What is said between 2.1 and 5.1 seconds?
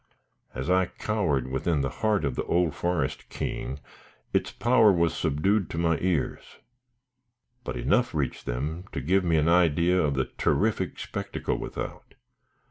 of the old forest king, its power